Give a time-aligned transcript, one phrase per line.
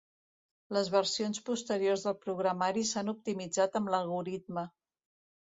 [0.77, 4.67] Les versions posteriors del programari s'han optimitzat amb l'algoritme.